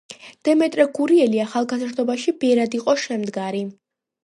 [0.47, 3.65] დემეტრე გურიელი ახალგაზრდობაში ბერად იყო შემდგარი.